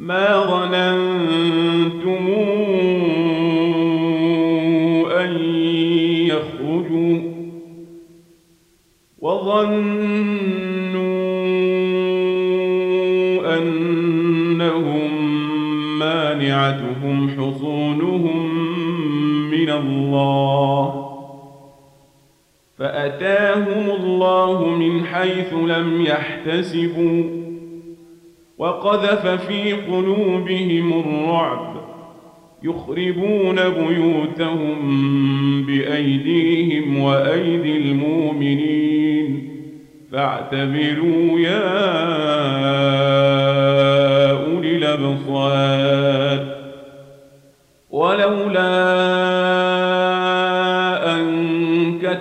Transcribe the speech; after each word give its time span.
ما 0.00 0.44
ظننتم 0.46 2.28
أن 5.10 5.32
يخرجوا 6.26 7.20
وظنوا 9.18 9.90
أنهم 13.58 15.10
مانعتهم 15.98 17.30
حصونهم 17.30 18.54
من 19.50 19.70
الله 19.70 21.06
فأتاهم 22.78 23.90
الله 23.90 24.68
من 24.68 25.04
حيث 25.04 25.54
لم 25.54 26.00
يحتسبوا 26.02 27.39
وقذف 28.60 29.26
في 29.26 29.72
قلوبهم 29.72 31.00
الرعب 31.00 31.76
يخربون 32.62 33.56
بيوتهم 33.56 34.76
بأيديهم 35.66 37.02
وأيدي 37.02 37.76
المؤمنين. 37.76 39.50
فاعتبروا 40.12 41.40
يا 41.40 41.70
أولي 44.30 44.76
الأبصار. 44.76 46.56
ولولا 47.90 48.99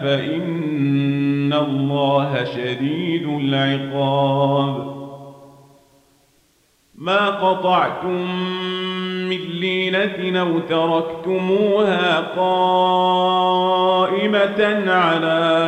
فإن 0.00 1.52
الله 1.52 2.44
شديد 2.44 3.26
العقاب. 3.26 4.96
ما 6.94 7.30
قطعتم 7.30 8.46
من 9.28 9.40
لينة 9.60 10.40
أو 10.40 10.58
تركتموها 10.58 12.20
قائمة 12.20 12.90
على 14.90 15.66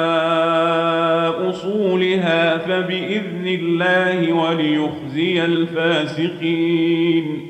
أصولها 1.48 2.58
فبإذن 2.58 3.46
الله 3.46 4.32
وليخزي 4.32 5.44
الفاسقين. 5.44 7.48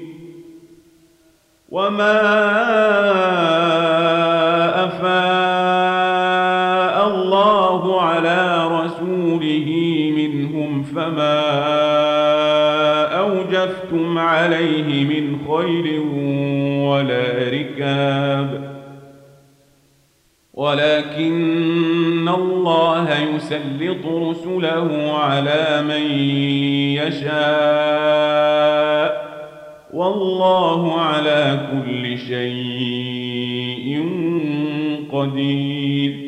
وما 1.69 2.20
أفاء 4.84 5.47
الله 7.48 8.00
على 8.03 8.69
رسوله 8.69 9.69
منهم 10.16 10.82
فما 10.82 11.41
أوجفتم 13.19 14.19
عليه 14.19 15.04
من 15.04 15.38
خير 15.48 16.00
ولا 16.91 17.48
ركاب 17.53 18.78
ولكن 20.54 22.28
الله 22.28 23.08
يسلط 23.34 24.06
رسله 24.06 25.12
على 25.12 25.82
من 25.88 26.10
يشاء 27.00 28.28
والله 29.92 31.00
على 31.00 31.60
كل 31.72 32.19
شيء 32.19 34.04
قدير 35.12 36.27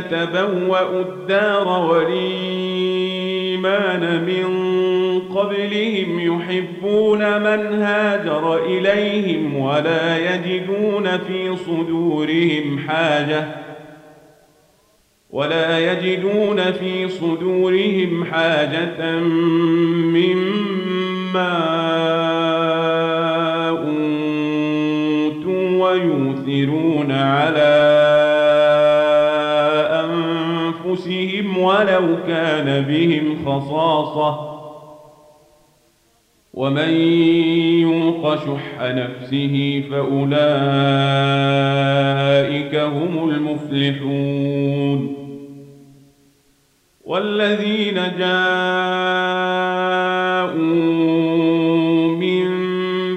تبوأوا 0.00 1.00
الدار 1.00 1.68
والإيمان 1.68 3.20
من 4.24 4.70
قبلهم 5.34 6.20
يحبون 6.20 7.18
من 7.18 7.82
هاجر 7.82 8.64
إليهم 8.64 9.56
ولا 9.56 10.34
يجدون 10.34 11.18
في 11.18 11.56
صدورهم 11.56 12.78
حاجة 12.88 13.46
ولا 15.30 15.92
يجدون 15.92 16.72
في 16.72 17.08
صدورهم 17.08 18.24
حاجة 18.24 19.10
مما 20.14 21.58
أوتوا 23.68 25.88
ويؤثرون 25.88 27.12
على 27.12 27.99
ولو 31.60 32.16
كان 32.26 32.84
بهم 32.84 33.36
خصاصة 33.46 34.50
ومن 36.54 36.94
يوق 37.80 38.34
شح 38.34 38.80
نفسه 38.80 39.84
فأولئك 39.90 40.30
هم 42.74 43.28
المفلحون 43.30 45.16
والذين 47.04 47.94
جاءوا 47.94 49.10
من 52.16 52.46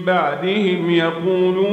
بعدهم 0.05 0.89
يقولون 0.89 1.72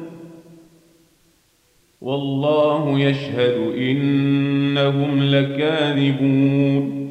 والله 2.01 2.99
يشهد 2.99 3.73
إنهم 3.77 5.23
لكاذبون. 5.23 7.01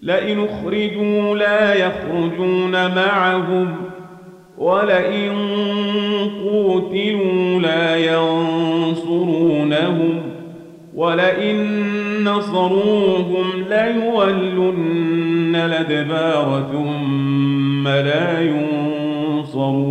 لئن 0.00 0.44
أخرجوا 0.44 1.36
لا 1.36 1.74
يخرجون 1.74 2.94
معهم 2.94 3.76
ولئن 4.58 5.32
قوتلوا 6.44 7.60
لا 7.60 7.96
ينصرونهم 7.96 9.42
ولئن 10.94 11.66
نصروهم 12.24 13.64
ليولن 13.70 15.54
الأدبار 15.54 16.66
ثم 16.72 17.88
لا 17.88 18.40
ينصرون. 18.40 19.90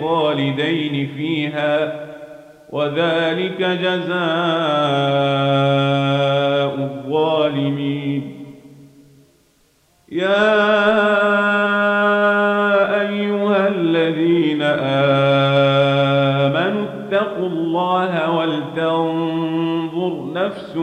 خالدين 0.00 1.08
فيها 1.16 2.06
وذلك 2.70 3.62
جزاء 3.62 4.10
الظالمين. 6.74 8.22
يا 10.12 10.60
أيها 13.00 13.68
الذين 13.68 14.62
آمنوا 16.52 16.84
اتقوا 16.84 17.46
الله 17.46 18.30
ولتنظر 18.36 20.12
نفس 20.34 20.76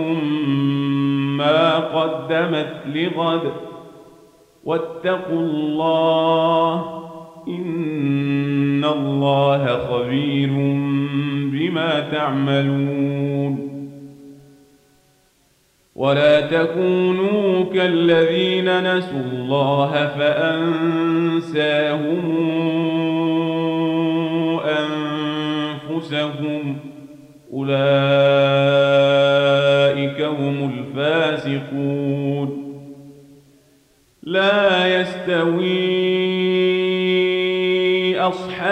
ما 1.37 1.77
قدمت 1.77 2.73
لغد 2.85 3.51
واتقوا 4.63 5.39
الله 5.39 6.73
إن 7.47 8.46
الله 8.85 9.77
خبير 9.77 10.49
بما 11.51 11.99
تعملون 12.11 13.67
ولا 15.95 16.41
تكونوا 16.41 17.63
كالذين 17.73 18.95
نسوا 18.95 19.21
الله 19.31 20.07
فأنساهم 20.17 21.57
أنفسهم 25.89 26.77
أولئك 27.53 27.77
هم 30.21 30.71
الفاسقون 30.73 32.67
لا 34.23 34.99
يستوي 35.01 35.96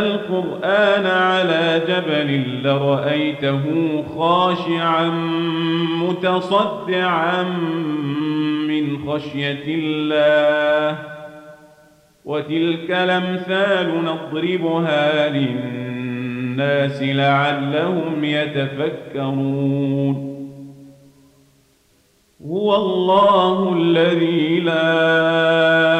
القرآن 0.00 1.06
على 1.06 1.82
جبل 1.88 2.62
لرأيته 2.62 3.62
خاشعا 4.16 5.08
متصدعا 6.02 7.42
من 8.68 8.98
خشية 9.08 9.64
الله. 9.66 10.98
وتلك 12.24 12.90
الأمثال 12.90 14.04
نضربها 14.04 15.28
للناس 15.28 17.02
لعلهم 17.02 18.24
يتفكرون. 18.24 19.90
هو 22.46 22.76
الله 22.76 23.76
الذي 23.76 24.60
لا 24.60 25.99